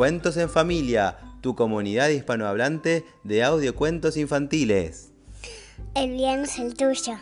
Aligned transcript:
Cuentos 0.00 0.38
en 0.38 0.48
Familia, 0.48 1.18
tu 1.42 1.54
comunidad 1.54 2.08
hispanohablante 2.08 3.04
de 3.22 3.44
audiocuentos 3.44 4.16
infantiles. 4.16 5.12
El 5.94 6.12
bien 6.12 6.40
es 6.40 6.58
el 6.58 6.74
tuyo. 6.74 7.18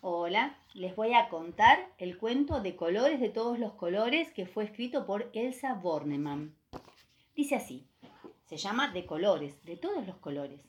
Hola, 0.00 0.56
les 0.72 0.96
voy 0.96 1.12
a 1.12 1.28
contar 1.28 1.78
el 1.98 2.16
cuento 2.16 2.62
de 2.62 2.74
colores 2.74 3.20
de 3.20 3.28
todos 3.28 3.58
los 3.58 3.74
colores 3.74 4.32
que 4.32 4.46
fue 4.46 4.64
escrito 4.64 5.04
por 5.04 5.28
Elsa 5.34 5.74
Bornemann. 5.74 6.54
Dice 7.36 7.56
así, 7.56 7.86
se 8.46 8.56
llama 8.56 8.90
De 8.94 9.04
colores, 9.04 9.62
de 9.66 9.76
todos 9.76 10.06
los 10.06 10.16
colores. 10.16 10.62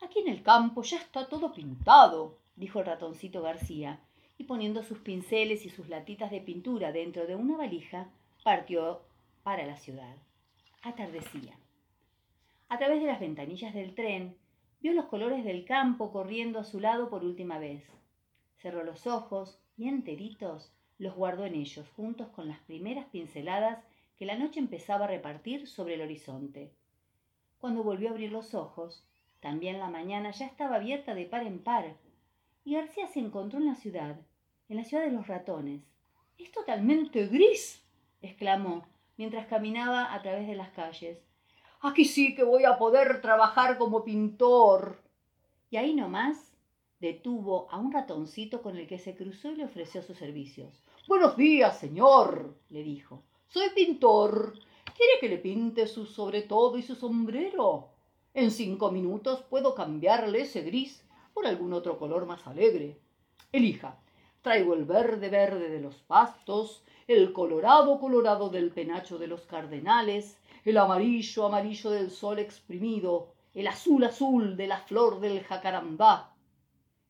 Aquí 0.00 0.20
en 0.20 0.28
el 0.28 0.44
campo 0.44 0.84
ya 0.84 0.98
está 0.98 1.28
todo 1.28 1.52
pintado, 1.52 2.38
dijo 2.54 2.78
el 2.78 2.86
ratoncito 2.86 3.42
García, 3.42 3.98
y 4.40 4.44
poniendo 4.44 4.82
sus 4.82 5.00
pinceles 5.00 5.66
y 5.66 5.68
sus 5.68 5.90
latitas 5.90 6.30
de 6.30 6.40
pintura 6.40 6.92
dentro 6.92 7.26
de 7.26 7.36
una 7.36 7.58
valija, 7.58 8.08
partió 8.42 9.02
para 9.42 9.66
la 9.66 9.76
ciudad. 9.76 10.16
Atardecía. 10.80 11.58
A 12.70 12.78
través 12.78 13.02
de 13.02 13.06
las 13.06 13.20
ventanillas 13.20 13.74
del 13.74 13.94
tren, 13.94 14.34
vio 14.80 14.94
los 14.94 15.04
colores 15.04 15.44
del 15.44 15.66
campo 15.66 16.10
corriendo 16.10 16.58
a 16.58 16.64
su 16.64 16.80
lado 16.80 17.10
por 17.10 17.22
última 17.22 17.58
vez. 17.58 17.84
Cerró 18.56 18.82
los 18.82 19.06
ojos 19.06 19.60
y 19.76 19.88
enteritos 19.88 20.72
los 20.96 21.14
guardó 21.14 21.44
en 21.44 21.54
ellos, 21.54 21.86
juntos 21.90 22.28
con 22.28 22.48
las 22.48 22.60
primeras 22.60 23.04
pinceladas 23.10 23.84
que 24.18 24.24
la 24.24 24.38
noche 24.38 24.58
empezaba 24.58 25.04
a 25.04 25.08
repartir 25.08 25.66
sobre 25.66 25.96
el 25.96 26.00
horizonte. 26.00 26.72
Cuando 27.58 27.82
volvió 27.82 28.08
a 28.08 28.12
abrir 28.12 28.32
los 28.32 28.54
ojos, 28.54 29.04
también 29.40 29.78
la 29.78 29.90
mañana 29.90 30.30
ya 30.30 30.46
estaba 30.46 30.76
abierta 30.76 31.14
de 31.14 31.26
par 31.26 31.46
en 31.46 31.58
par, 31.58 31.94
y 32.64 32.76
García 32.76 33.06
se 33.06 33.20
encontró 33.20 33.58
en 33.58 33.66
la 33.66 33.74
ciudad, 33.74 34.16
en 34.70 34.76
la 34.76 34.84
ciudad 34.84 35.04
de 35.04 35.10
los 35.10 35.26
ratones. 35.26 35.82
Es 36.38 36.52
totalmente 36.52 37.26
gris, 37.26 37.84
exclamó, 38.22 38.86
mientras 39.16 39.48
caminaba 39.48 40.14
a 40.14 40.22
través 40.22 40.46
de 40.46 40.54
las 40.54 40.70
calles. 40.70 41.18
Aquí 41.80 42.04
sí 42.04 42.36
que 42.36 42.44
voy 42.44 42.64
a 42.64 42.78
poder 42.78 43.20
trabajar 43.20 43.78
como 43.78 44.04
pintor. 44.04 45.02
Y 45.70 45.76
ahí 45.76 45.92
nomás 45.92 46.54
detuvo 47.00 47.68
a 47.70 47.78
un 47.78 47.90
ratoncito 47.92 48.62
con 48.62 48.76
el 48.76 48.86
que 48.86 49.00
se 49.00 49.16
cruzó 49.16 49.50
y 49.50 49.56
le 49.56 49.64
ofreció 49.64 50.02
sus 50.02 50.16
servicios. 50.16 50.84
Buenos 51.08 51.36
días, 51.36 51.76
señor, 51.80 52.56
le 52.68 52.84
dijo. 52.84 53.24
Soy 53.48 53.70
pintor. 53.74 54.52
¿Quiere 54.96 55.18
que 55.20 55.28
le 55.28 55.38
pinte 55.38 55.88
su 55.88 56.06
sobretodo 56.06 56.78
y 56.78 56.82
su 56.82 56.94
sombrero? 56.94 57.88
En 58.34 58.52
cinco 58.52 58.92
minutos 58.92 59.42
puedo 59.50 59.74
cambiarle 59.74 60.42
ese 60.42 60.62
gris 60.62 61.04
por 61.34 61.44
algún 61.44 61.72
otro 61.72 61.98
color 61.98 62.24
más 62.24 62.46
alegre. 62.46 63.00
Elija, 63.50 63.98
Traigo 64.42 64.72
el 64.72 64.86
verde 64.86 65.28
verde 65.28 65.68
de 65.68 65.80
los 65.80 65.96
pastos, 65.96 66.82
el 67.06 67.34
colorado 67.34 68.00
colorado 68.00 68.48
del 68.48 68.70
penacho 68.70 69.18
de 69.18 69.26
los 69.26 69.42
cardenales, 69.42 70.38
el 70.64 70.78
amarillo 70.78 71.44
amarillo 71.44 71.90
del 71.90 72.10
sol 72.10 72.38
exprimido, 72.38 73.34
el 73.52 73.66
azul 73.66 74.02
azul 74.02 74.56
de 74.56 74.66
la 74.66 74.78
flor 74.78 75.20
del 75.20 75.44
jacarandá. 75.44 76.32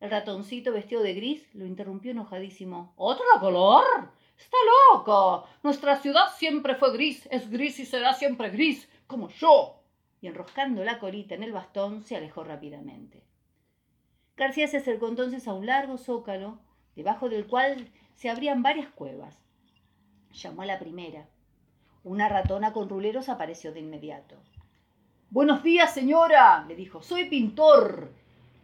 El 0.01 0.11
ratoncito 0.11 0.73
vestido 0.73 1.03
de 1.03 1.15
gris 1.15 1.55
lo 1.55 1.67
interrumpió 1.67 2.11
enojadísimo. 2.11 2.95
¿Otro 2.97 3.25
color? 3.39 4.11
Está 4.37 4.57
loco. 4.93 5.47
Nuestra 5.63 6.01
ciudad 6.01 6.35
siempre 6.37 6.75
fue 6.75 6.93
gris, 6.93 7.29
es 7.31 7.49
gris 7.49 7.79
y 7.79 7.87
será 7.87 8.13
siempre 8.15 8.51
gris, 8.51 8.89
como 9.07 9.29
yo. 9.29 9.83
Y 10.21 10.27
enroscando 10.27 10.83
la 10.83 10.99
colita 10.99 11.37
en 11.37 11.45
el 11.45 11.53
bastón, 11.53 12.03
se 12.03 12.17
alejó 12.17 12.43
rápidamente. 12.43 13.23
García 14.37 14.67
se 14.67 14.79
acercó 14.79 15.07
entonces 15.07 15.47
a 15.47 15.53
un 15.53 15.67
largo 15.67 15.97
zócalo 15.97 16.59
debajo 17.01 17.31
del 17.31 17.47
cual 17.47 17.89
se 18.15 18.29
abrían 18.29 18.63
varias 18.63 18.91
cuevas. 18.91 19.35
Llamó 20.35 20.61
a 20.63 20.67
la 20.67 20.79
primera. 20.79 21.27
Una 22.05 22.29
ratona 22.29 22.75
con 22.75 22.91
ruleros 22.91 23.31
apareció 23.31 23.73
de 23.73 23.81
inmediato. 23.81 24.37
Buenos 25.31 25.63
días, 25.63 25.95
señora, 25.95 26.63
le 26.69 26.77
dijo. 26.77 27.03
Soy 27.03 27.25
pintor. 27.31 28.13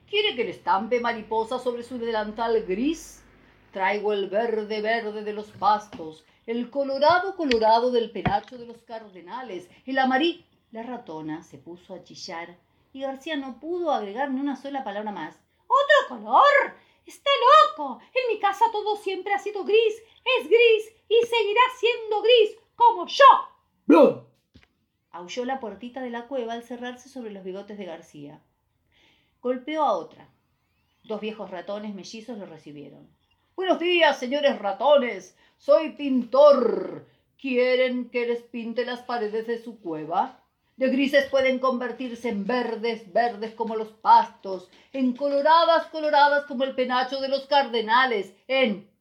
¿Quiere 0.06 0.36
que 0.36 0.44
le 0.44 0.50
estampe 0.50 1.00
mariposa 1.00 1.58
sobre 1.58 1.82
su 1.82 1.96
delantal 1.96 2.62
gris? 2.66 3.24
Traigo 3.72 4.12
el 4.12 4.28
verde 4.28 4.82
verde 4.82 5.24
de 5.24 5.32
los 5.32 5.50
pastos, 5.52 6.26
el 6.46 6.68
colorado 6.68 7.36
colorado 7.36 7.90
del 7.90 8.10
penacho 8.10 8.58
de 8.58 8.66
los 8.66 8.82
cardenales, 8.82 9.70
el 9.86 9.98
amarillo. 9.98 10.44
La 10.72 10.82
ratona 10.82 11.42
se 11.42 11.56
puso 11.56 11.94
a 11.94 12.04
chillar 12.04 12.58
y 12.92 13.00
García 13.00 13.36
no 13.36 13.58
pudo 13.60 13.92
agregar 13.92 14.30
ni 14.30 14.40
una 14.40 14.56
sola 14.56 14.84
palabra 14.84 15.10
más. 15.10 15.38
¿Otro 15.66 16.18
color? 16.18 16.76
Está 17.06 17.30
loco. 17.70 18.00
En 18.12 18.34
mi 18.34 18.40
casa 18.40 18.64
todo 18.72 18.96
siempre 18.96 19.32
ha 19.32 19.38
sido 19.38 19.64
gris, 19.64 20.02
es 20.38 20.48
gris 20.48 20.92
y 21.08 21.24
seguirá 21.24 21.60
siendo 21.78 22.20
gris, 22.20 22.58
como 22.74 23.06
yo. 23.06 23.24
¡Blum! 23.86 24.24
Aulló 25.12 25.44
la 25.44 25.60
puertita 25.60 26.02
de 26.02 26.10
la 26.10 26.26
cueva 26.26 26.52
al 26.52 26.64
cerrarse 26.64 27.08
sobre 27.08 27.30
los 27.30 27.44
bigotes 27.44 27.78
de 27.78 27.84
García. 27.84 28.42
Golpeó 29.40 29.84
a 29.84 29.92
otra. 29.92 30.28
Dos 31.04 31.20
viejos 31.20 31.50
ratones 31.50 31.94
mellizos 31.94 32.36
lo 32.36 32.46
recibieron. 32.46 33.08
Buenos 33.54 33.78
días, 33.78 34.18
señores 34.18 34.58
ratones. 34.58 35.36
Soy 35.56 35.92
pintor. 35.92 37.06
¿Quieren 37.38 38.10
que 38.10 38.26
les 38.26 38.42
pinte 38.42 38.84
las 38.84 39.02
paredes 39.02 39.46
de 39.46 39.62
su 39.62 39.78
cueva? 39.80 40.42
De 40.76 40.88
grises 40.88 41.30
pueden 41.30 41.58
convertirse 41.58 42.28
en 42.28 42.46
verdes, 42.46 43.10
verdes 43.10 43.54
como 43.54 43.76
los 43.76 43.92
pastos, 43.92 44.70
en 44.92 45.16
coloradas, 45.16 45.86
coloradas 45.86 46.44
como 46.44 46.64
el 46.64 46.74
penacho 46.74 47.18
de 47.18 47.28
los 47.28 47.46
cardenales, 47.46 48.34
en... 48.46 48.94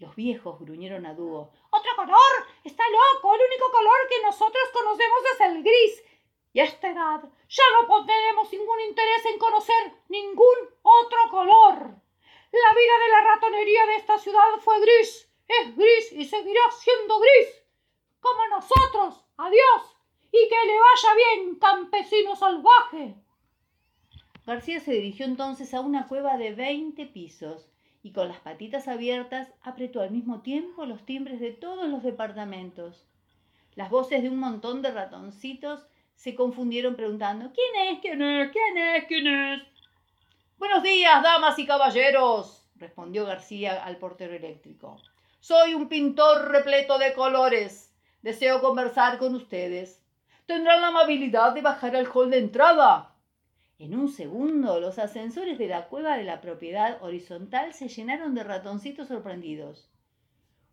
Los 0.00 0.16
viejos 0.16 0.58
gruñeron 0.58 1.06
a 1.06 1.14
dúo. 1.14 1.52
¡Otro 1.70 1.90
color! 1.94 2.32
¡Está 2.64 2.82
loco! 2.88 3.34
El 3.34 3.42
único 3.46 3.70
color 3.70 4.08
que 4.08 4.22
nosotros 4.22 4.64
conocemos 4.72 5.20
es 5.34 5.40
el 5.40 5.62
gris. 5.62 6.04
Y 6.52 6.60
a 6.60 6.64
esta 6.64 6.90
edad 6.90 7.22
ya 7.48 7.64
no 7.74 8.06
tenemos 8.06 8.50
ningún 8.50 8.80
interés 8.80 9.26
en 9.26 9.38
conocer 9.38 9.92
ningún 10.08 10.56
otro 10.82 11.18
color. 11.30 11.76
La 12.50 12.74
vida 12.74 12.98
de 13.04 13.08
la 13.08 13.20
ratonería 13.20 13.86
de 13.86 13.96
esta 13.96 14.18
ciudad 14.18 14.58
fue 14.64 14.80
gris, 14.80 15.30
es 15.46 15.76
gris 15.76 16.12
y 16.12 16.24
seguirá 16.24 16.62
siendo 16.72 17.20
gris. 17.20 17.62
Como 18.20 18.48
nosotros. 18.48 19.24
Adiós 19.36 19.99
y 20.32 20.48
que 20.48 20.66
le 20.66 20.78
vaya 20.78 21.14
bien, 21.16 21.58
campesino 21.58 22.36
salvaje. 22.36 23.16
García 24.46 24.80
se 24.80 24.92
dirigió 24.92 25.26
entonces 25.26 25.74
a 25.74 25.80
una 25.80 26.06
cueva 26.06 26.36
de 26.38 26.54
veinte 26.54 27.06
pisos 27.06 27.68
y 28.02 28.12
con 28.12 28.28
las 28.28 28.40
patitas 28.40 28.88
abiertas 28.88 29.52
apretó 29.62 30.00
al 30.00 30.10
mismo 30.10 30.40
tiempo 30.40 30.86
los 30.86 31.04
timbres 31.04 31.40
de 31.40 31.52
todos 31.52 31.88
los 31.88 32.02
departamentos. 32.02 33.04
Las 33.74 33.90
voces 33.90 34.22
de 34.22 34.28
un 34.28 34.38
montón 34.38 34.82
de 34.82 34.90
ratoncitos 34.90 35.86
se 36.14 36.34
confundieron 36.34 36.96
preguntando 36.96 37.52
¿Quién 37.52 37.88
es? 37.88 38.00
¿Quién 38.00 38.22
es? 38.22 38.50
¿Quién 38.50 38.78
es? 38.78 39.04
¿Quién 39.06 39.26
es? 39.26 39.62
Buenos 40.58 40.82
días, 40.82 41.22
damas 41.22 41.58
y 41.58 41.66
caballeros, 41.66 42.68
respondió 42.76 43.24
García 43.26 43.84
al 43.84 43.96
portero 43.96 44.34
eléctrico. 44.34 45.00
Soy 45.40 45.74
un 45.74 45.88
pintor 45.88 46.50
repleto 46.50 46.98
de 46.98 47.14
colores. 47.14 47.94
Deseo 48.22 48.60
conversar 48.60 49.18
con 49.18 49.34
ustedes 49.34 50.02
tendrán 50.50 50.80
la 50.80 50.88
amabilidad 50.88 51.54
de 51.54 51.62
bajar 51.62 51.94
al 51.94 52.08
hall 52.12 52.28
de 52.28 52.38
entrada. 52.38 53.14
En 53.78 53.94
un 53.94 54.08
segundo, 54.08 54.80
los 54.80 54.98
ascensores 54.98 55.58
de 55.58 55.68
la 55.68 55.86
cueva 55.86 56.16
de 56.16 56.24
la 56.24 56.40
propiedad 56.40 57.00
horizontal 57.04 57.72
se 57.72 57.86
llenaron 57.86 58.34
de 58.34 58.42
ratoncitos 58.42 59.06
sorprendidos. 59.06 59.88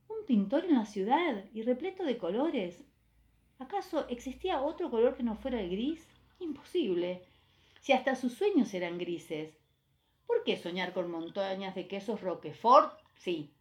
Un 0.07 0.25
pintor 0.25 0.66
en 0.66 0.77
la 0.77 0.87
ciudad 0.87 1.45
y 1.53 1.61
repleto 1.61 2.05
de 2.05 2.17
colores. 2.17 2.83
¿Acaso 3.59 4.07
existía 4.09 4.63
otro 4.63 4.89
color 4.89 5.16
que 5.16 5.21
no 5.21 5.35
fuera 5.35 5.61
el 5.61 5.69
gris? 5.69 6.07
Imposible. 6.39 7.21
Si 7.79 7.93
hasta 7.93 8.16
sus 8.16 8.33
sueños 8.33 8.73
eran 8.73 8.97
grises. 8.97 9.59
¿Por 10.25 10.43
qué 10.43 10.57
soñar 10.57 10.91
con 10.91 11.11
montañas 11.11 11.75
de 11.75 11.87
quesos 11.87 12.21
Roquefort? 12.21 12.99
Sí. 13.13 13.51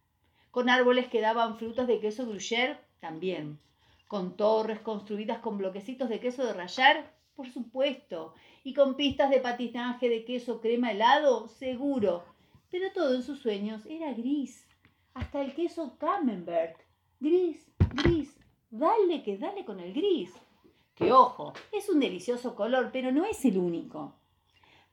Con 0.49 0.67
árboles 0.67 1.09
que 1.09 1.21
daban 1.21 1.59
frutos 1.59 1.85
de 1.85 1.99
queso 1.99 2.25
Gruyère? 2.25 2.79
También 3.01 3.59
con 4.07 4.37
torres 4.37 4.79
construidas 4.79 5.39
con 5.39 5.57
bloquecitos 5.57 6.09
de 6.09 6.19
queso 6.19 6.45
de 6.45 6.53
rayar, 6.53 7.13
por 7.35 7.47
supuesto, 7.51 8.33
y 8.63 8.73
con 8.73 8.95
pistas 8.95 9.29
de 9.29 9.39
patinaje 9.39 10.09
de 10.09 10.25
queso 10.25 10.59
crema 10.61 10.91
helado, 10.91 11.47
seguro. 11.47 12.23
Pero 12.71 12.91
todo 12.93 13.15
en 13.15 13.23
sus 13.23 13.39
sueños 13.39 13.85
era 13.85 14.13
gris, 14.13 14.67
hasta 15.13 15.41
el 15.41 15.53
queso 15.53 15.97
camembert. 15.99 16.79
Gris, 17.19 17.71
gris, 17.93 18.37
dale 18.69 19.23
que 19.23 19.37
dale 19.37 19.65
con 19.65 19.79
el 19.79 19.93
gris. 19.93 20.33
Que 20.95 21.11
ojo, 21.11 21.53
es 21.71 21.89
un 21.89 21.99
delicioso 21.99 22.55
color, 22.55 22.89
pero 22.91 23.11
no 23.11 23.25
es 23.25 23.45
el 23.45 23.57
único. 23.57 24.15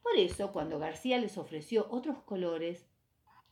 Por 0.03 0.17
eso, 0.19 0.53
cuando 0.53 0.79
García 0.79 1.17
les 1.17 1.39
ofreció 1.39 1.87
otros 1.89 2.19
colores, 2.25 2.87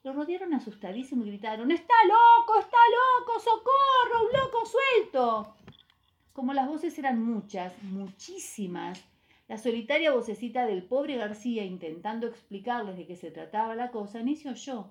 lo 0.05 0.13
rodearon 0.13 0.53
asustadísimo 0.55 1.25
y 1.25 1.29
gritaron, 1.29 1.71
¡Está 1.71 1.95
loco! 2.07 2.59
¡Está 2.59 2.77
loco! 2.99 3.39
¡Socorro! 3.39 4.27
¡Un 4.27 4.33
loco 4.33 4.67
suelto! 4.67 5.57
Como 6.33 6.53
las 6.55 6.67
voces 6.67 6.99
eran 6.99 7.23
muchas, 7.23 7.81
muchísimas, 7.85 9.03
la 9.49 9.59
solitaria 9.59 10.13
vocecita 10.13 10.67
del 10.67 10.83
pobre 10.83 11.17
García 11.17 11.65
intentando 11.65 12.27
explicarles 12.27 12.97
de 12.97 13.07
qué 13.07 13.17
se 13.17 13.31
trataba 13.31 13.77
la 13.77 13.91
cosa 13.91 14.23
ni 14.23 14.35
se 14.35 14.49
oyó. 14.49 14.91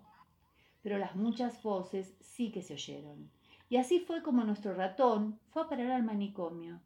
Pero 0.82 0.98
las 0.98 1.16
muchas 1.16 1.62
voces 1.62 2.16
sí 2.22 2.52
que 2.52 2.62
se 2.62 2.76
oyeron. 2.76 3.32
Y 3.70 3.78
así 3.78 4.00
fue 4.00 4.22
como 4.22 4.44
nuestro 4.44 4.74
ratón 4.74 5.40
fue 5.50 5.64
a 5.64 5.70
parar 5.70 5.92
al 5.92 6.04
manicomio. 6.04 6.80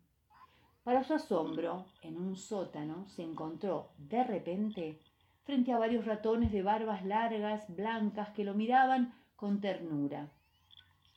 Para 0.84 1.04
su 1.04 1.16
asombro, 1.16 1.86
en 2.02 2.18
un 2.18 2.36
sótano 2.36 3.08
se 3.08 3.24
encontró 3.24 3.90
de 3.98 4.24
repente 4.24 5.00
frente 5.46 5.72
a 5.72 5.78
varios 5.78 6.06
ratones 6.06 6.52
de 6.52 6.64
barbas 6.64 7.06
largas, 7.06 7.64
blancas, 7.74 8.30
que 8.32 8.44
lo 8.44 8.56
miraban 8.56 9.14
con 9.36 9.62
ternura. 9.62 10.32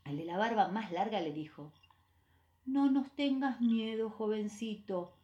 Al 0.05 0.17
de 0.19 0.25
la 0.25 0.37
barba 0.37 0.69
más 0.69 0.93
larga 0.93 1.21
le 1.21 1.33
dijo, 1.33 1.73
No 2.67 2.91
nos 2.91 3.11
tengas 3.13 3.61
miedo, 3.61 4.11
jovencito, 4.11 5.15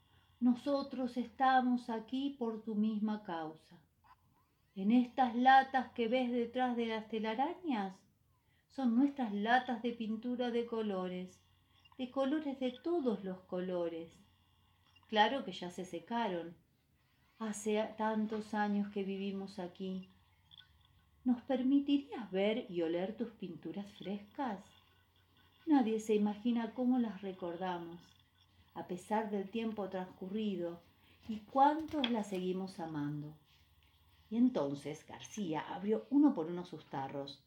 nosotros 0.41 1.17
estamos 1.17 1.89
aquí 1.91 2.37
por 2.39 2.63
tu 2.63 2.75
misma 2.75 3.23
causa. 3.23 3.79
En 4.75 4.91
estas 4.91 5.35
latas 5.35 5.93
que 5.93 6.09
ves 6.09 6.33
detrás 6.33 6.77
de 6.77 6.87
las 6.87 7.09
telarañas 7.09 7.95
son 8.71 8.97
nuestras 8.97 9.33
latas 9.33 9.83
de 9.83 9.93
pintura 9.93 10.51
de 10.51 10.67
colores, 10.67 11.41
de 11.97 12.11
colores 12.11 12.59
de 12.59 12.73
todos 12.83 13.23
los 13.23 13.41
colores. 13.43 14.19
Claro 15.09 15.45
que 15.45 15.53
ya 15.53 15.71
se 15.71 15.85
secaron. 15.85 16.57
Hace 17.49 17.87
tantos 17.99 18.55
años 18.55 18.89
que 18.89 19.05
vivimos 19.05 19.59
aquí. 19.59 20.09
¿Nos 21.25 21.43
permitirías 21.43 22.31
ver 22.31 22.65
y 22.71 22.81
oler 22.81 23.15
tus 23.19 23.29
pinturas 23.33 23.87
frescas? 23.99 24.61
Nadie 25.67 26.01
se 26.01 26.15
imagina 26.15 26.73
cómo 26.73 26.99
las 26.99 27.21
recordamos, 27.21 28.01
a 28.73 28.87
pesar 28.87 29.31
del 29.31 29.51
tiempo 29.51 29.91
transcurrido, 29.91 30.81
y 31.29 31.41
cuántos 31.41 32.11
las 32.11 32.29
seguimos 32.29 32.81
amando. 32.81 33.35
Y 34.31 34.39
entonces 34.39 35.07
García 35.07 35.61
abrió 35.69 36.07
uno 36.09 36.33
por 36.33 36.47
uno 36.47 36.65
sus 36.65 36.87
tarros. 36.87 37.45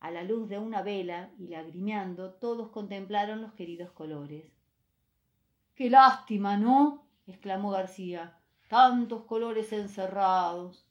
A 0.00 0.10
la 0.10 0.24
luz 0.24 0.48
de 0.48 0.58
una 0.58 0.80
vela 0.80 1.30
y 1.38 1.48
lagrimeando, 1.48 2.32
todos 2.32 2.70
contemplaron 2.70 3.42
los 3.42 3.52
queridos 3.52 3.90
colores. 3.90 4.46
¡Qué 5.74 5.90
lástima, 5.90 6.56
¿no? 6.56 7.04
exclamó 7.26 7.68
García. 7.70 8.35
Tantos 8.68 9.24
colores 9.24 9.72
encerrados. 9.72 10.84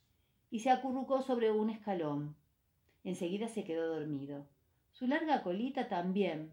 Y 0.50 0.60
se 0.60 0.70
acurrucó 0.70 1.22
sobre 1.22 1.52
un 1.52 1.70
escalón. 1.70 2.36
Enseguida 3.04 3.48
se 3.48 3.64
quedó 3.64 4.00
dormido. 4.00 4.46
Su 4.92 5.08
larga 5.08 5.44
colita 5.44 5.88
también. 5.88 6.52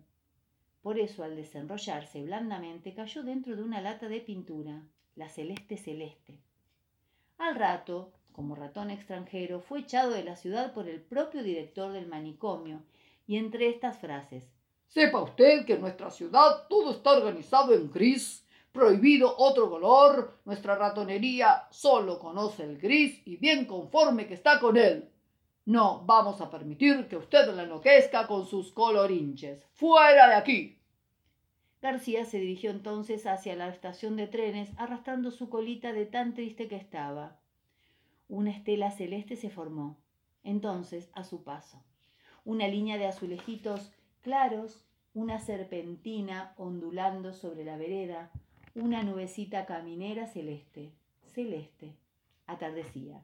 Por 0.82 0.98
eso, 0.98 1.22
al 1.22 1.36
desenrollarse 1.36 2.22
blandamente, 2.22 2.94
cayó 2.94 3.22
dentro 3.22 3.54
de 3.54 3.62
una 3.62 3.80
lata 3.80 4.08
de 4.08 4.20
pintura, 4.20 4.82
la 5.14 5.28
celeste 5.28 5.76
celeste. 5.76 6.40
Al 7.38 7.54
rato, 7.54 8.12
como 8.32 8.56
ratón 8.56 8.90
extranjero, 8.90 9.60
fue 9.60 9.80
echado 9.80 10.10
de 10.10 10.24
la 10.24 10.34
ciudad 10.34 10.72
por 10.72 10.88
el 10.88 11.00
propio 11.00 11.42
director 11.42 11.92
del 11.92 12.08
manicomio, 12.08 12.82
y 13.28 13.36
entre 13.36 13.68
estas 13.68 13.98
frases 13.98 14.50
Sepa 14.92 15.22
usted 15.22 15.64
que 15.64 15.72
en 15.72 15.80
nuestra 15.80 16.10
ciudad 16.10 16.66
todo 16.68 16.90
está 16.90 17.12
organizado 17.12 17.72
en 17.72 17.90
gris, 17.90 18.44
prohibido 18.72 19.34
otro 19.36 19.70
color, 19.70 20.38
nuestra 20.44 20.76
ratonería 20.76 21.68
solo 21.70 22.18
conoce 22.18 22.64
el 22.64 22.78
gris 22.78 23.20
y 23.26 23.36
bien 23.36 23.66
conforme 23.66 24.26
que 24.26 24.34
está 24.34 24.58
con 24.58 24.76
él. 24.76 25.10
No 25.64 26.02
vamos 26.04 26.40
a 26.40 26.50
permitir 26.50 27.06
que 27.06 27.16
usted 27.16 27.54
la 27.54 27.62
enloquezca 27.62 28.26
con 28.26 28.46
sus 28.46 28.72
colorinches. 28.72 29.64
¡Fuera 29.74 30.28
de 30.28 30.34
aquí! 30.34 30.78
García 31.80 32.24
se 32.24 32.38
dirigió 32.38 32.70
entonces 32.70 33.26
hacia 33.26 33.54
la 33.56 33.68
estación 33.68 34.16
de 34.16 34.26
trenes, 34.26 34.70
arrastrando 34.76 35.30
su 35.30 35.48
colita 35.48 35.92
de 35.92 36.06
tan 36.06 36.34
triste 36.34 36.68
que 36.68 36.76
estaba. 36.76 37.38
Una 38.28 38.50
estela 38.50 38.90
celeste 38.90 39.36
se 39.36 39.50
formó, 39.50 39.98
entonces, 40.42 41.10
a 41.12 41.24
su 41.24 41.44
paso. 41.44 41.82
Una 42.44 42.66
línea 42.68 42.98
de 42.98 43.06
azulejitos 43.06 43.92
claros, 44.22 44.84
una 45.12 45.38
serpentina 45.38 46.54
ondulando 46.56 47.34
sobre 47.34 47.64
la 47.64 47.76
vereda, 47.76 48.30
una 48.74 49.02
nubecita 49.02 49.66
caminera 49.66 50.26
celeste, 50.26 50.92
celeste. 51.34 51.94
Atardecía. 52.46 53.22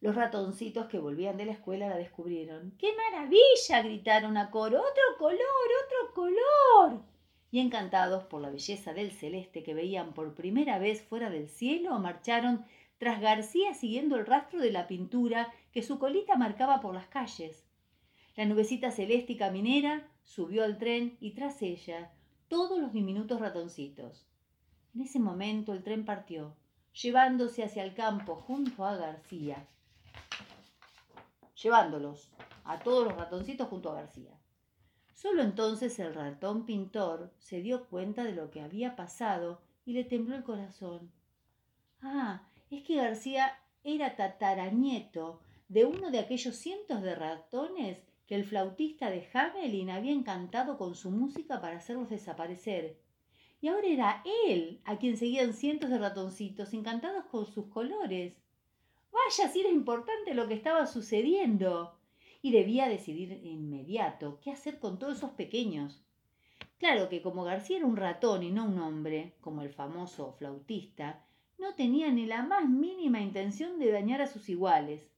Los 0.00 0.14
ratoncitos 0.14 0.86
que 0.86 0.98
volvían 0.98 1.36
de 1.36 1.46
la 1.46 1.52
escuela 1.52 1.88
la 1.88 1.96
descubrieron. 1.96 2.72
¡Qué 2.78 2.94
maravilla! 2.94 3.82
gritaron 3.82 4.36
a 4.36 4.50
coro. 4.50 4.78
¡Otro 4.78 5.02
color! 5.18 5.38
¡Otro 5.84 6.14
color! 6.14 7.02
Y 7.50 7.58
encantados 7.60 8.24
por 8.24 8.40
la 8.40 8.50
belleza 8.50 8.94
del 8.94 9.10
celeste 9.10 9.62
que 9.62 9.74
veían 9.74 10.14
por 10.14 10.34
primera 10.34 10.78
vez 10.78 11.02
fuera 11.02 11.30
del 11.30 11.48
cielo, 11.48 11.98
marcharon 11.98 12.64
tras 12.98 13.20
García 13.20 13.74
siguiendo 13.74 14.16
el 14.16 14.26
rastro 14.26 14.60
de 14.60 14.70
la 14.70 14.86
pintura 14.86 15.52
que 15.72 15.82
su 15.82 15.98
colita 15.98 16.36
marcaba 16.36 16.80
por 16.80 16.94
las 16.94 17.08
calles. 17.08 17.64
La 18.36 18.44
nubecita 18.44 18.92
celeste 18.92 19.32
y 19.32 19.36
caminera 19.36 20.06
subió 20.22 20.62
al 20.62 20.78
tren 20.78 21.16
y 21.20 21.32
tras 21.32 21.60
ella 21.62 22.12
todos 22.48 22.78
los 22.78 22.92
diminutos 22.92 23.40
ratoncitos. 23.40 24.26
En 24.94 25.02
ese 25.02 25.18
momento 25.18 25.72
el 25.72 25.82
tren 25.82 26.04
partió, 26.04 26.56
llevándose 26.92 27.62
hacia 27.62 27.84
el 27.84 27.94
campo 27.94 28.36
junto 28.36 28.84
a 28.84 28.96
García, 28.96 29.66
llevándolos 31.62 32.30
a 32.64 32.78
todos 32.78 33.04
los 33.04 33.16
ratoncitos 33.16 33.68
junto 33.68 33.90
a 33.90 33.94
García. 33.94 34.32
Solo 35.14 35.42
entonces 35.42 35.98
el 35.98 36.14
ratón 36.14 36.64
pintor 36.64 37.32
se 37.38 37.60
dio 37.60 37.86
cuenta 37.86 38.24
de 38.24 38.32
lo 38.32 38.50
que 38.50 38.60
había 38.60 38.96
pasado 38.96 39.60
y 39.84 39.92
le 39.92 40.04
tembló 40.04 40.36
el 40.36 40.44
corazón. 40.44 41.10
Ah, 42.02 42.42
es 42.70 42.84
que 42.84 42.96
García 42.96 43.58
era 43.82 44.16
tataranieto 44.16 45.40
de 45.68 45.84
uno 45.84 46.10
de 46.10 46.20
aquellos 46.20 46.56
cientos 46.56 47.02
de 47.02 47.14
ratones 47.14 47.98
que 48.28 48.34
el 48.34 48.44
flautista 48.44 49.10
de 49.10 49.26
Hamelin 49.32 49.88
había 49.88 50.12
encantado 50.12 50.76
con 50.76 50.94
su 50.94 51.10
música 51.10 51.62
para 51.62 51.78
hacerlos 51.78 52.10
desaparecer. 52.10 53.00
Y 53.62 53.68
ahora 53.68 53.88
era 53.88 54.22
él 54.46 54.82
a 54.84 54.98
quien 54.98 55.16
seguían 55.16 55.54
cientos 55.54 55.88
de 55.88 55.98
ratoncitos 55.98 56.74
encantados 56.74 57.24
con 57.24 57.46
sus 57.46 57.68
colores. 57.68 58.36
Vaya 59.10 59.50
si 59.50 59.60
era 59.60 59.70
importante 59.70 60.34
lo 60.34 60.46
que 60.46 60.52
estaba 60.52 60.86
sucediendo. 60.86 61.98
Y 62.42 62.52
debía 62.52 62.86
decidir 62.86 63.40
inmediato 63.42 64.38
qué 64.42 64.50
hacer 64.52 64.78
con 64.78 64.98
todos 64.98 65.16
esos 65.16 65.30
pequeños. 65.30 66.04
Claro 66.76 67.08
que 67.08 67.22
como 67.22 67.44
García 67.44 67.78
era 67.78 67.86
un 67.86 67.96
ratón 67.96 68.42
y 68.42 68.50
no 68.50 68.66
un 68.66 68.78
hombre, 68.78 69.32
como 69.40 69.62
el 69.62 69.70
famoso 69.70 70.34
flautista, 70.34 71.24
no 71.56 71.74
tenía 71.74 72.12
ni 72.12 72.26
la 72.26 72.42
más 72.42 72.68
mínima 72.68 73.22
intención 73.22 73.78
de 73.78 73.90
dañar 73.90 74.20
a 74.20 74.28
sus 74.28 74.50
iguales. 74.50 75.10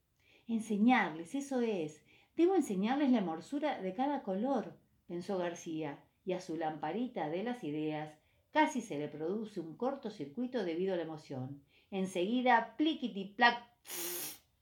Enseñarles, 0.46 1.34
eso 1.34 1.60
es. 1.60 2.02
Debo 2.40 2.54
enseñarles 2.54 3.10
la 3.10 3.18
hermosura 3.18 3.82
de 3.82 3.92
cada 3.92 4.22
color, 4.22 4.74
pensó 5.06 5.36
García, 5.36 6.02
y 6.24 6.32
a 6.32 6.40
su 6.40 6.56
lamparita 6.56 7.28
de 7.28 7.42
las 7.42 7.62
ideas 7.64 8.14
casi 8.50 8.80
se 8.80 8.98
le 8.98 9.08
produce 9.08 9.60
un 9.60 9.76
cortocircuito 9.76 10.64
debido 10.64 10.94
a 10.94 10.96
la 10.96 11.02
emoción. 11.02 11.62
Enseguida, 11.90 12.76
pliquiti 12.78 13.26
plac, 13.26 13.62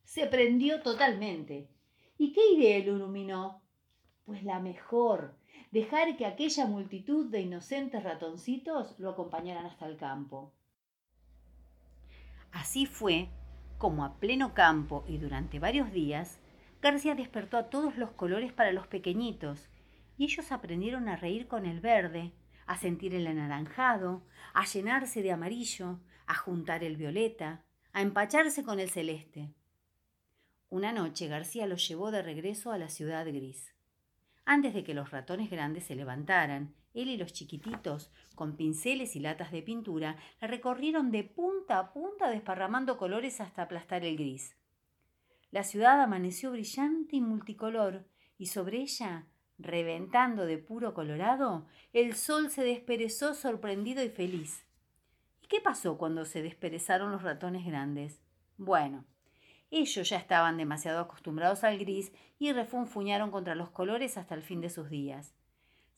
se 0.02 0.26
prendió 0.26 0.82
totalmente. 0.82 1.68
¿Y 2.18 2.32
qué 2.32 2.40
idea 2.56 2.84
lo 2.84 2.96
iluminó? 2.96 3.62
Pues 4.24 4.42
la 4.42 4.58
mejor, 4.58 5.36
dejar 5.70 6.16
que 6.16 6.26
aquella 6.26 6.66
multitud 6.66 7.26
de 7.26 7.42
inocentes 7.42 8.02
ratoncitos 8.02 8.98
lo 8.98 9.10
acompañaran 9.10 9.66
hasta 9.66 9.86
el 9.86 9.96
campo. 9.96 10.52
Así 12.50 12.86
fue 12.86 13.28
como 13.78 14.04
a 14.04 14.18
pleno 14.18 14.52
campo 14.52 15.04
y 15.06 15.18
durante 15.18 15.60
varios 15.60 15.92
días, 15.92 16.40
García 16.80 17.14
despertó 17.14 17.56
a 17.56 17.70
todos 17.70 17.96
los 17.96 18.12
colores 18.12 18.52
para 18.52 18.72
los 18.72 18.86
pequeñitos, 18.86 19.68
y 20.16 20.24
ellos 20.24 20.52
aprendieron 20.52 21.08
a 21.08 21.16
reír 21.16 21.48
con 21.48 21.66
el 21.66 21.80
verde, 21.80 22.32
a 22.66 22.76
sentir 22.76 23.14
el 23.14 23.26
anaranjado, 23.26 24.22
a 24.54 24.64
llenarse 24.64 25.22
de 25.22 25.32
amarillo, 25.32 26.00
a 26.26 26.34
juntar 26.34 26.84
el 26.84 26.96
violeta, 26.96 27.64
a 27.92 28.02
empacharse 28.02 28.62
con 28.62 28.78
el 28.78 28.90
celeste. 28.90 29.54
Una 30.68 30.92
noche 30.92 31.28
García 31.28 31.66
los 31.66 31.88
llevó 31.88 32.10
de 32.10 32.22
regreso 32.22 32.70
a 32.70 32.78
la 32.78 32.90
ciudad 32.90 33.26
gris. 33.26 33.74
Antes 34.44 34.74
de 34.74 34.84
que 34.84 34.94
los 34.94 35.10
ratones 35.10 35.50
grandes 35.50 35.84
se 35.84 35.94
levantaran, 35.94 36.74
él 36.94 37.08
y 37.08 37.16
los 37.16 37.32
chiquititos, 37.32 38.12
con 38.34 38.56
pinceles 38.56 39.16
y 39.16 39.20
latas 39.20 39.50
de 39.50 39.62
pintura, 39.62 40.16
la 40.40 40.48
recorrieron 40.48 41.10
de 41.10 41.24
punta 41.24 41.78
a 41.78 41.92
punta 41.92 42.28
desparramando 42.28 42.98
colores 42.98 43.40
hasta 43.40 43.62
aplastar 43.62 44.04
el 44.04 44.16
gris. 44.16 44.57
La 45.50 45.64
ciudad 45.64 46.00
amaneció 46.00 46.50
brillante 46.50 47.16
y 47.16 47.20
multicolor, 47.20 48.06
y 48.36 48.46
sobre 48.46 48.78
ella, 48.78 49.26
reventando 49.58 50.46
de 50.46 50.58
puro 50.58 50.94
colorado, 50.94 51.66
el 51.92 52.14
sol 52.14 52.50
se 52.50 52.62
desperezó 52.62 53.34
sorprendido 53.34 54.02
y 54.04 54.08
feliz. 54.08 54.66
¿Y 55.42 55.46
qué 55.46 55.60
pasó 55.60 55.98
cuando 55.98 56.24
se 56.24 56.42
desperezaron 56.42 57.10
los 57.10 57.22
ratones 57.22 57.64
grandes? 57.64 58.20
Bueno, 58.56 59.04
ellos 59.70 60.08
ya 60.08 60.16
estaban 60.16 60.56
demasiado 60.56 61.00
acostumbrados 61.00 61.64
al 61.64 61.78
gris 61.78 62.12
y 62.38 62.52
refunfuñaron 62.52 63.30
contra 63.30 63.54
los 63.54 63.70
colores 63.70 64.16
hasta 64.16 64.34
el 64.34 64.42
fin 64.42 64.60
de 64.60 64.70
sus 64.70 64.88
días 64.90 65.34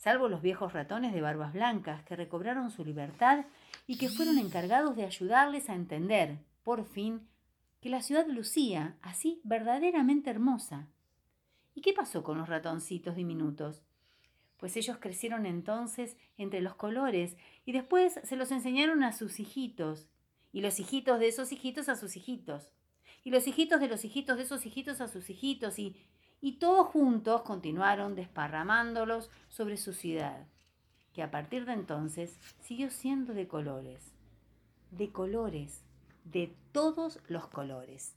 salvo 0.01 0.29
los 0.29 0.41
viejos 0.41 0.73
ratones 0.73 1.13
de 1.13 1.21
barbas 1.21 1.53
blancas 1.53 2.03
que 2.05 2.17
recobraron 2.17 2.71
su 2.71 2.85
libertad 2.85 3.45
y 3.87 3.99
que 3.99 4.09
fueron 4.09 4.39
encargados 4.39 4.97
de 4.97 5.05
ayudarles 5.05 5.69
a 5.69 5.75
entender, 5.75 6.39
por 6.63 6.87
fin, 6.87 7.29
que 7.81 7.89
la 7.89 8.03
ciudad 8.03 8.27
lucía 8.27 8.97
así 9.03 9.41
verdaderamente 9.45 10.31
hermosa. 10.31 10.89
¿Y 11.75 11.81
qué 11.81 11.93
pasó 11.93 12.23
con 12.23 12.39
los 12.39 12.49
ratoncitos 12.49 13.17
diminutos? 13.17 13.83
pues 14.61 14.77
ellos 14.77 14.99
crecieron 15.01 15.47
entonces 15.47 16.17
entre 16.37 16.61
los 16.61 16.75
colores 16.75 17.37
y 17.65 17.73
después 17.73 18.21
se 18.23 18.37
los 18.37 18.53
enseñaron 18.53 19.03
a 19.03 19.13
sus 19.13 19.41
hijitos, 19.41 20.07
y 20.53 20.61
los 20.61 20.79
hijitos 20.79 21.19
de 21.19 21.29
esos 21.29 21.51
hijitos 21.51 21.89
a 21.89 21.97
sus 21.97 22.15
hijitos, 22.17 22.69
y 23.25 23.31
los 23.31 23.47
hijitos 23.47 23.81
de 23.81 23.89
los 23.89 24.05
hijitos 24.05 24.37
de 24.37 24.43
esos 24.43 24.67
hijitos 24.67 25.01
a 25.01 25.09
sus 25.09 25.31
hijitos, 25.31 25.79
y, 25.79 25.97
y 26.43 26.59
todos 26.59 26.89
juntos 26.89 27.43
continuaron 27.43 28.15
desparramándolos 28.15 29.31
sobre 29.49 29.79
su 29.79 29.95
ciudad, 29.95 30.47
que 31.15 31.23
a 31.23 31.31
partir 31.31 31.65
de 31.65 31.73
entonces 31.73 32.39
siguió 32.61 32.91
siendo 32.91 33.33
de 33.33 33.49
colores, 33.49 34.13
de 34.91 35.11
colores, 35.11 35.85
de 36.33 36.55
todos 36.73 37.19
los 37.29 37.49
colores. 37.49 38.15